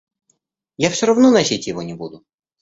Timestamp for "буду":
1.93-2.23